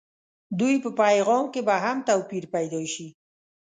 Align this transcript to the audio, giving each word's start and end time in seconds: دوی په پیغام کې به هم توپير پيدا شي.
دوی 0.59 0.75
په 0.83 0.89
پیغام 1.01 1.45
کې 1.53 1.61
به 1.67 1.75
هم 1.83 1.97
توپير 2.09 2.43
پيدا 2.53 2.81
شي. 2.93 3.07